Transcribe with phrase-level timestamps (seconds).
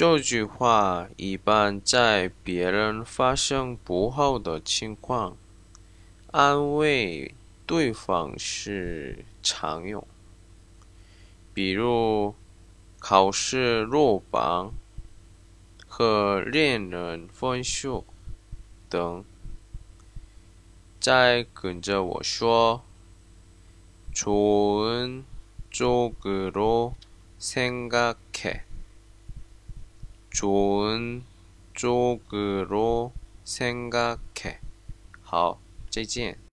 [0.00, 5.36] 这句话一般在别人发生不好的情况，
[6.30, 7.34] 安慰
[7.66, 10.06] 对方时常用，
[11.52, 12.32] 比如
[13.00, 14.72] 考试落榜
[15.88, 18.04] 和恋人分手
[18.88, 19.24] 等。
[21.00, 22.82] 再跟着我说，
[24.14, 24.44] 좋
[24.88, 25.24] 은
[25.72, 26.92] 쪽으로
[27.40, 28.60] 생각 해。
[30.38, 31.24] 좋은
[31.74, 33.12] 쪽으로
[33.44, 34.60] 생각해.
[35.24, 36.47] 好，再见。